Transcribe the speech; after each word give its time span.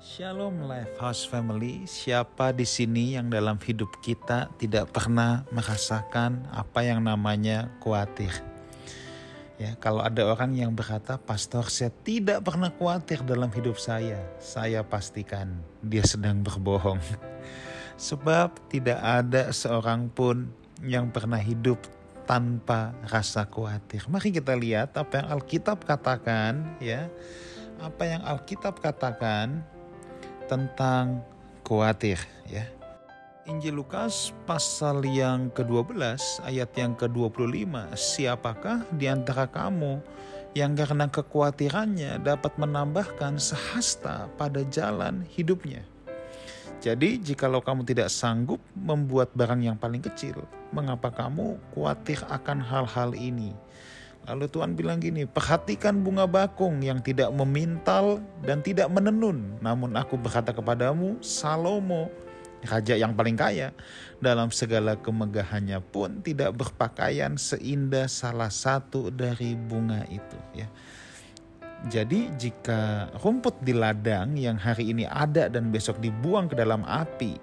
Shalom 0.00 0.64
Life 0.64 0.96
House 0.96 1.28
Family. 1.28 1.84
Siapa 1.84 2.56
di 2.56 2.64
sini 2.64 3.20
yang 3.20 3.28
dalam 3.28 3.60
hidup 3.60 4.00
kita 4.00 4.48
tidak 4.56 4.96
pernah 4.96 5.44
merasakan 5.52 6.40
apa 6.56 6.80
yang 6.80 7.04
namanya 7.04 7.68
khawatir? 7.84 8.32
Ya, 9.60 9.76
kalau 9.76 10.00
ada 10.00 10.24
orang 10.24 10.56
yang 10.56 10.72
berkata, 10.72 11.20
"Pastor, 11.20 11.68
saya 11.68 11.92
tidak 11.92 12.40
pernah 12.40 12.72
khawatir 12.72 13.20
dalam 13.28 13.52
hidup 13.52 13.76
saya." 13.76 14.24
Saya 14.40 14.80
pastikan 14.80 15.60
dia 15.84 16.00
sedang 16.00 16.40
berbohong. 16.40 16.96
Sebab 18.08 18.56
tidak 18.72 19.04
ada 19.04 19.52
seorang 19.52 20.08
pun 20.08 20.48
yang 20.80 21.12
pernah 21.12 21.36
hidup 21.36 21.76
tanpa 22.24 22.96
rasa 23.04 23.44
khawatir. 23.44 24.08
Mari 24.08 24.32
kita 24.32 24.56
lihat 24.56 24.96
apa 24.96 25.20
yang 25.20 25.28
Alkitab 25.28 25.84
katakan, 25.84 26.80
ya. 26.80 27.12
Apa 27.84 28.08
yang 28.08 28.24
Alkitab 28.24 28.80
katakan 28.80 29.60
tentang 30.50 31.22
khawatir 31.62 32.18
ya. 32.50 32.66
Injil 33.46 33.78
Lukas 33.78 34.34
pasal 34.44 35.06
yang 35.06 35.48
ke-12 35.54 35.98
ayat 36.42 36.70
yang 36.76 36.92
ke-25 36.98 37.72
Siapakah 37.98 38.84
di 38.94 39.06
antara 39.10 39.46
kamu 39.48 40.02
yang 40.52 40.74
karena 40.74 41.06
kekhawatirannya 41.06 42.20
dapat 42.26 42.52
menambahkan 42.58 43.38
sehasta 43.38 44.26
pada 44.34 44.66
jalan 44.66 45.22
hidupnya 45.30 45.86
Jadi 46.82 47.22
jikalau 47.22 47.64
kamu 47.64 47.86
tidak 47.86 48.10
sanggup 48.12 48.60
membuat 48.74 49.32
barang 49.32 49.62
yang 49.62 49.78
paling 49.78 50.02
kecil 50.04 50.46
Mengapa 50.70 51.10
kamu 51.10 51.58
khawatir 51.72 52.20
akan 52.28 52.58
hal-hal 52.60 53.16
ini 53.16 53.56
Lalu 54.28 54.46
Tuhan 54.52 54.76
bilang 54.76 55.00
gini, 55.00 55.24
perhatikan 55.24 56.04
bunga 56.04 56.28
bakung 56.28 56.84
yang 56.84 57.00
tidak 57.00 57.32
memintal 57.32 58.20
dan 58.44 58.60
tidak 58.60 58.92
menenun. 58.92 59.56
Namun 59.64 59.96
aku 59.96 60.20
berkata 60.20 60.52
kepadamu, 60.52 61.18
Salomo, 61.24 62.12
raja 62.68 62.94
yang 62.94 63.16
paling 63.16 63.34
kaya, 63.34 63.72
dalam 64.20 64.52
segala 64.52 64.94
kemegahannya 65.00 65.80
pun 65.80 66.20
tidak 66.20 66.52
berpakaian 66.52 67.40
seindah 67.40 68.06
salah 68.06 68.52
satu 68.52 69.08
dari 69.08 69.56
bunga 69.56 70.04
itu. 70.12 70.38
Ya. 70.52 70.68
Jadi 71.88 72.28
jika 72.36 73.08
rumput 73.24 73.64
di 73.64 73.72
ladang 73.72 74.36
yang 74.36 74.60
hari 74.60 74.92
ini 74.92 75.08
ada 75.08 75.48
dan 75.48 75.72
besok 75.72 75.96
dibuang 75.96 76.44
ke 76.44 76.52
dalam 76.52 76.84
api, 76.84 77.40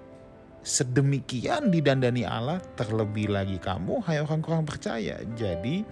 sedemikian 0.62 1.74
didandani 1.74 2.22
Allah, 2.22 2.62
terlebih 2.78 3.34
lagi 3.34 3.58
kamu, 3.58 3.98
hai 4.06 4.22
orang 4.22 4.38
kurang 4.38 4.62
percaya. 4.62 5.18
Jadi 5.34 5.82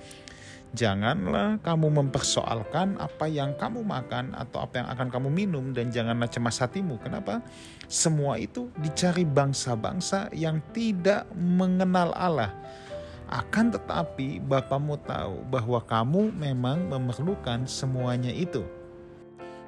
Janganlah 0.77 1.56
kamu 1.64 1.88
mempersoalkan 1.88 3.00
apa 3.00 3.24
yang 3.24 3.56
kamu 3.56 3.80
makan 3.80 4.36
atau 4.36 4.60
apa 4.60 4.84
yang 4.84 4.88
akan 4.92 5.08
kamu 5.08 5.28
minum 5.32 5.72
dan 5.72 5.88
janganlah 5.88 6.28
cemas 6.28 6.60
hatimu. 6.60 7.00
Kenapa? 7.00 7.41
Semua 7.88 8.36
itu 8.36 8.69
dicari 8.77 9.24
bangsa-bangsa 9.24 10.28
yang 10.36 10.60
tidak 10.77 11.24
mengenal 11.32 12.12
Allah. 12.12 12.52
Akan 13.24 13.72
tetapi 13.72 14.36
Bapamu 14.44 15.00
tahu 15.00 15.48
bahwa 15.48 15.80
kamu 15.80 16.36
memang 16.36 16.92
memerlukan 16.92 17.64
semuanya 17.64 18.28
itu. 18.28 18.60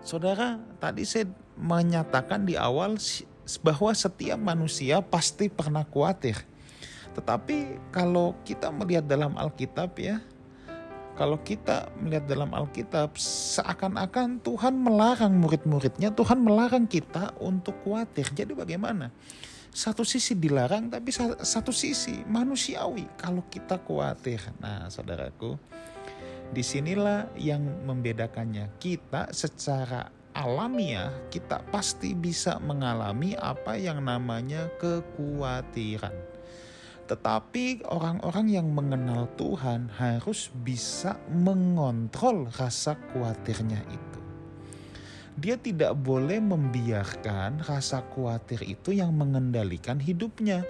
Saudara, 0.04 0.60
tadi 0.76 1.08
saya 1.08 1.24
menyatakan 1.56 2.44
di 2.44 2.52
awal 2.52 3.00
bahwa 3.64 3.96
setiap 3.96 4.36
manusia 4.36 5.00
pasti 5.00 5.48
pernah 5.48 5.88
khawatir. 5.88 6.36
Tetapi 7.16 7.80
kalau 7.96 8.36
kita 8.44 8.68
melihat 8.68 9.08
dalam 9.08 9.34
Alkitab 9.34 9.96
ya, 9.96 10.20
kalau 11.18 11.42
kita 11.42 11.90
melihat 11.98 12.30
dalam 12.30 12.54
Alkitab, 12.54 13.18
seakan-akan 13.18 14.38
Tuhan 14.38 14.78
melarang 14.78 15.34
murid-muridnya, 15.34 16.14
Tuhan 16.14 16.38
melarang 16.38 16.86
kita 16.86 17.34
untuk 17.42 17.74
khawatir. 17.82 18.30
Jadi 18.30 18.54
bagaimana? 18.54 19.10
Satu 19.74 20.06
sisi 20.06 20.38
dilarang, 20.38 20.86
tapi 20.86 21.10
satu 21.42 21.74
sisi 21.74 22.22
manusiawi 22.22 23.18
kalau 23.18 23.42
kita 23.50 23.82
khawatir. 23.82 24.38
Nah, 24.62 24.86
saudaraku, 24.86 25.58
di 26.54 26.62
sinilah 26.62 27.34
yang 27.34 27.66
membedakannya. 27.82 28.78
Kita 28.78 29.34
secara 29.34 30.06
alamiah, 30.38 31.10
kita 31.34 31.66
pasti 31.74 32.14
bisa 32.14 32.62
mengalami 32.62 33.34
apa 33.34 33.74
yang 33.74 34.06
namanya 34.06 34.70
kekhawatiran 34.78 36.37
tetapi 37.08 37.88
orang-orang 37.88 38.52
yang 38.52 38.68
mengenal 38.68 39.24
Tuhan 39.40 39.88
harus 39.96 40.52
bisa 40.52 41.16
mengontrol 41.32 42.52
rasa 42.52 43.00
khawatirnya 43.10 43.80
itu. 43.88 44.20
Dia 45.40 45.56
tidak 45.56 45.96
boleh 45.96 46.36
membiarkan 46.42 47.64
rasa 47.64 48.04
khawatir 48.12 48.60
itu 48.68 48.92
yang 48.92 49.16
mengendalikan 49.16 49.96
hidupnya. 49.96 50.66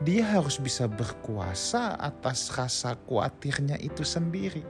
Dia 0.00 0.38
harus 0.38 0.56
bisa 0.56 0.88
berkuasa 0.88 2.00
atas 2.00 2.48
rasa 2.54 2.96
khawatirnya 3.04 3.76
itu 3.82 4.06
sendiri. 4.06 4.64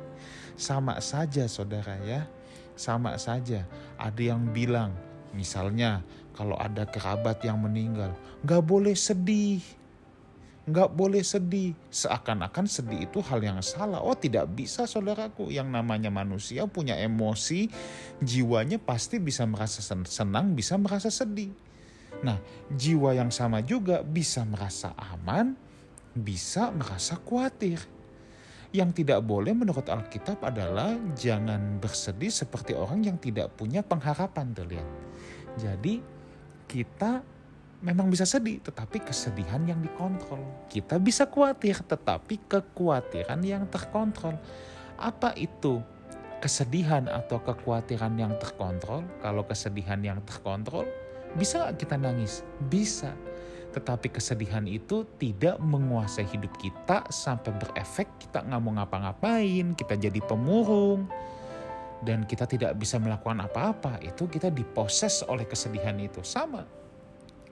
Sama 0.58 0.98
saja 0.98 1.46
saudara 1.46 1.94
ya, 2.02 2.26
sama 2.74 3.14
saja. 3.20 3.62
Ada 4.00 4.34
yang 4.34 4.50
bilang, 4.50 4.96
misalnya 5.30 6.02
kalau 6.34 6.58
ada 6.58 6.88
kerabat 6.88 7.38
yang 7.44 7.60
meninggal, 7.62 8.16
gak 8.42 8.64
boleh 8.64 8.96
sedih 8.96 9.62
nggak 10.68 10.92
boleh 10.92 11.24
sedih. 11.24 11.72
Seakan-akan 11.88 12.68
sedih 12.68 13.08
itu 13.08 13.24
hal 13.24 13.40
yang 13.40 13.58
salah. 13.64 14.04
Oh 14.04 14.14
tidak 14.14 14.46
bisa 14.52 14.84
saudaraku. 14.84 15.48
Yang 15.48 15.68
namanya 15.72 16.12
manusia 16.12 16.68
punya 16.68 16.94
emosi, 17.00 17.72
jiwanya 18.20 18.76
pasti 18.76 19.16
bisa 19.18 19.48
merasa 19.48 19.80
senang, 19.82 20.52
bisa 20.52 20.76
merasa 20.76 21.08
sedih. 21.08 21.50
Nah 22.20 22.38
jiwa 22.72 23.16
yang 23.16 23.32
sama 23.32 23.64
juga 23.64 24.04
bisa 24.04 24.44
merasa 24.44 24.92
aman, 24.96 25.56
bisa 26.12 26.68
merasa 26.70 27.16
khawatir. 27.16 27.80
Yang 28.68 29.00
tidak 29.00 29.24
boleh 29.24 29.56
menurut 29.56 29.88
Alkitab 29.88 30.44
adalah 30.44 30.92
jangan 31.16 31.80
bersedih 31.80 32.28
seperti 32.28 32.76
orang 32.76 33.00
yang 33.00 33.16
tidak 33.16 33.56
punya 33.56 33.80
pengharapan 33.80 34.52
terlihat. 34.52 34.88
Jadi 35.56 36.04
kita 36.68 37.24
memang 37.78 38.10
bisa 38.10 38.26
sedih, 38.26 38.58
tetapi 38.58 39.02
kesedihan 39.06 39.62
yang 39.62 39.78
dikontrol. 39.78 40.42
Kita 40.66 40.98
bisa 40.98 41.30
khawatir, 41.30 41.78
tetapi 41.86 42.50
kekhawatiran 42.50 43.38
yang 43.46 43.64
terkontrol. 43.70 44.34
Apa 44.98 45.30
itu 45.38 45.78
kesedihan 46.42 47.06
atau 47.06 47.38
kekhawatiran 47.38 48.18
yang 48.18 48.34
terkontrol? 48.42 49.06
Kalau 49.22 49.46
kesedihan 49.46 50.02
yang 50.02 50.18
terkontrol, 50.26 50.86
bisa 51.38 51.70
kita 51.78 51.94
nangis? 51.94 52.42
Bisa. 52.66 53.14
Tetapi 53.68 54.10
kesedihan 54.10 54.64
itu 54.66 55.06
tidak 55.20 55.60
menguasai 55.62 56.26
hidup 56.26 56.50
kita 56.58 57.06
sampai 57.14 57.52
berefek 57.62 58.10
kita 58.18 58.42
nggak 58.42 58.60
mau 58.64 58.74
ngapa-ngapain, 58.74 59.76
kita 59.78 59.94
jadi 59.94 60.18
pemurung, 60.24 61.06
dan 62.02 62.26
kita 62.26 62.48
tidak 62.48 62.74
bisa 62.74 62.98
melakukan 62.98 63.38
apa-apa. 63.38 64.02
Itu 64.02 64.26
kita 64.26 64.50
diposes 64.50 65.22
oleh 65.26 65.46
kesedihan 65.46 65.94
itu. 66.00 66.24
Sama, 66.26 66.64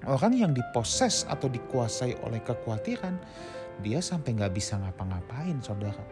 Orang 0.07 0.39
yang 0.39 0.55
diposes 0.55 1.27
atau 1.27 1.51
dikuasai 1.51 2.15
oleh 2.23 2.39
kekhawatiran, 2.39 3.19
dia 3.83 3.99
sampai 3.99 4.39
nggak 4.39 4.55
bisa 4.55 4.79
ngapa-ngapain 4.79 5.59
saudara. 5.59 6.05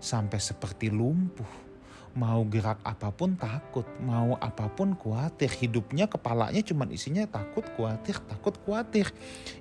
Sampai 0.00 0.40
seperti 0.40 0.88
lumpuh. 0.88 1.70
Mau 2.12 2.44
gerak 2.44 2.76
apa 2.84 3.08
pun 3.08 3.40
takut, 3.40 3.88
mau 4.04 4.36
apa 4.36 4.68
pun 4.68 4.92
khawatir. 4.92 5.48
Hidupnya 5.48 6.04
kepalanya 6.04 6.60
cuma 6.60 6.84
isinya 6.92 7.24
takut, 7.24 7.64
khawatir, 7.72 8.20
takut, 8.28 8.52
khawatir. 8.68 9.08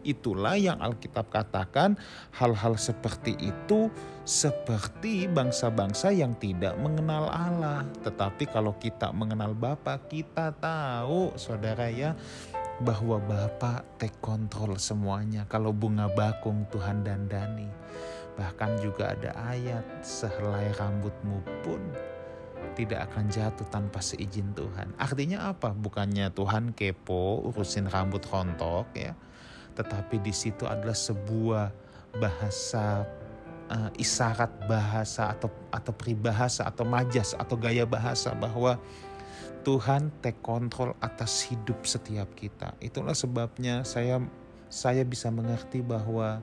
Itulah 0.03 0.59
yang 0.59 0.75
Alkitab 0.84 1.31
katakan 1.31 1.96
hal-hal 2.35 2.75
seperti 2.75 3.40
itu 3.40 3.88
seperti 4.28 5.31
bangsa-bangsa 5.31 6.12
yang 6.12 6.35
tidak 6.44 6.75
mengenal 6.75 7.31
Allah. 7.31 7.88
Tetapi 8.03 8.44
kalau 8.51 8.75
kita 8.75 9.16
mengenal 9.16 9.56
Bapa, 9.56 9.96
kita 10.12 10.51
tahu 10.51 11.31
saudara 11.40 11.88
ya 11.88 12.19
bahwa 12.79 13.19
Bapak 13.19 14.00
take 14.00 14.15
control 14.23 14.79
semuanya. 14.79 15.44
Kalau 15.51 15.75
bunga 15.75 16.07
bakung 16.07 16.63
Tuhan 16.71 17.03
dandani. 17.03 17.68
Bahkan 18.39 18.79
juga 18.79 19.12
ada 19.12 19.35
ayat 19.51 19.83
sehelai 20.00 20.71
rambutmu 20.79 21.44
pun 21.62 21.83
tidak 22.73 23.12
akan 23.12 23.27
jatuh 23.27 23.68
tanpa 23.68 24.00
seizin 24.00 24.56
Tuhan. 24.56 24.95
Artinya 24.95 25.51
apa? 25.51 25.75
Bukannya 25.75 26.31
Tuhan 26.31 26.71
kepo 26.71 27.51
urusin 27.51 27.91
rambut 27.91 28.23
rontok 28.31 28.88
ya. 28.95 29.12
Tetapi 29.75 30.23
di 30.23 30.31
situ 30.31 30.63
adalah 30.63 30.95
sebuah 30.95 31.68
bahasa 32.15 33.03
uh, 33.71 33.89
isyarat 33.95 34.68
bahasa 34.68 35.31
atau 35.31 35.47
atau 35.71 35.94
peribahasa 35.95 36.68
atau 36.68 36.83
majas 36.83 37.31
atau 37.35 37.56
gaya 37.56 37.88
bahasa 37.88 38.35
bahwa 38.35 38.75
Tuhan 39.62 40.10
take 40.25 40.42
control 40.42 40.98
atas 41.00 41.46
hidup 41.48 41.86
setiap 41.86 42.34
kita. 42.34 42.74
Itulah 42.81 43.13
sebabnya 43.13 43.86
saya 43.86 44.18
saya 44.72 45.06
bisa 45.06 45.30
mengerti 45.30 45.84
bahwa 45.84 46.42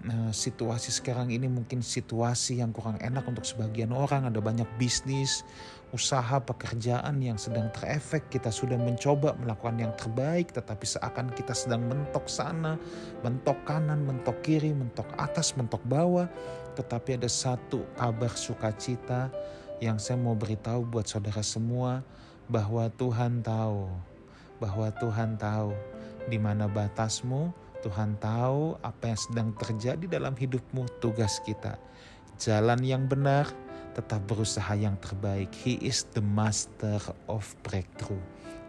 Nah, 0.00 0.32
situasi 0.32 0.96
sekarang 0.96 1.28
ini 1.28 1.44
mungkin 1.44 1.84
situasi 1.84 2.64
yang 2.64 2.72
kurang 2.72 2.96
enak 3.04 3.20
untuk 3.28 3.44
sebagian 3.44 3.92
orang. 3.92 4.24
Ada 4.24 4.40
banyak 4.40 4.64
bisnis, 4.80 5.44
usaha, 5.92 6.40
pekerjaan 6.40 7.20
yang 7.20 7.36
sedang 7.36 7.68
terefek. 7.76 8.32
Kita 8.32 8.48
sudah 8.48 8.80
mencoba 8.80 9.36
melakukan 9.36 9.76
yang 9.76 9.92
terbaik, 10.00 10.56
tetapi 10.56 10.88
seakan 10.88 11.28
kita 11.36 11.52
sedang 11.52 11.84
mentok 11.84 12.32
sana, 12.32 12.80
mentok 13.20 13.60
kanan, 13.68 14.00
mentok 14.08 14.40
kiri, 14.40 14.72
mentok 14.72 15.04
atas, 15.20 15.52
mentok 15.60 15.84
bawah. 15.84 16.32
Tetapi 16.80 17.20
ada 17.20 17.28
satu 17.28 17.84
kabar 18.00 18.32
sukacita 18.32 19.28
yang 19.84 20.00
saya 20.00 20.16
mau 20.16 20.32
beritahu 20.32 20.80
buat 20.88 21.12
saudara 21.12 21.44
semua 21.44 22.00
bahwa 22.50 22.90
Tuhan 22.98 23.46
tahu, 23.46 23.86
bahwa 24.58 24.90
Tuhan 24.98 25.38
tahu 25.38 25.70
di 26.26 26.36
mana 26.36 26.66
batasmu, 26.66 27.54
Tuhan 27.80 28.18
tahu 28.20 28.76
apa 28.84 29.14
yang 29.14 29.20
sedang 29.22 29.48
terjadi 29.56 30.20
dalam 30.20 30.36
hidupmu, 30.36 30.84
tugas 31.00 31.40
kita. 31.46 31.78
Jalan 32.36 32.82
yang 32.84 33.06
benar, 33.08 33.48
tetap 33.94 34.20
berusaha 34.26 34.74
yang 34.76 34.98
terbaik. 35.00 35.48
He 35.54 35.78
is 35.80 36.04
the 36.12 36.20
master 36.20 37.00
of 37.30 37.46
breakthrough. 37.64 38.20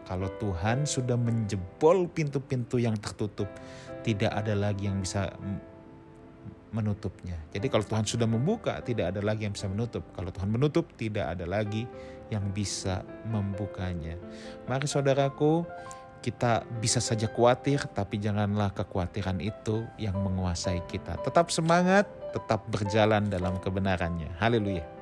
Kalau 0.07 0.29
Tuhan 0.39 0.85
sudah 0.85 1.15
menjebol 1.15 2.07
pintu-pintu 2.11 2.79
yang 2.79 2.95
tertutup, 2.99 3.47
tidak 4.03 4.31
ada 4.33 4.57
lagi 4.57 4.89
yang 4.89 4.99
bisa 4.99 5.31
menutupnya. 6.71 7.35
Jadi 7.51 7.67
kalau 7.67 7.83
Tuhan 7.83 8.07
sudah 8.07 8.27
membuka, 8.27 8.79
tidak 8.81 9.11
ada 9.15 9.21
lagi 9.21 9.43
yang 9.47 9.53
bisa 9.53 9.67
menutup. 9.67 10.03
Kalau 10.15 10.31
Tuhan 10.31 10.49
menutup, 10.49 10.87
tidak 10.95 11.35
ada 11.37 11.45
lagi 11.45 11.83
yang 12.31 12.47
bisa 12.55 13.03
membukanya. 13.27 14.15
Mari 14.65 14.87
saudaraku, 14.87 15.67
kita 16.23 16.63
bisa 16.79 17.03
saja 17.03 17.27
khawatir, 17.27 17.83
tapi 17.91 18.21
janganlah 18.21 18.71
kekhawatiran 18.71 19.43
itu 19.43 19.83
yang 19.99 20.15
menguasai 20.21 20.79
kita. 20.87 21.19
Tetap 21.19 21.51
semangat, 21.51 22.07
tetap 22.31 22.63
berjalan 22.71 23.27
dalam 23.27 23.59
kebenarannya. 23.59 24.31
Haleluya. 24.39 25.00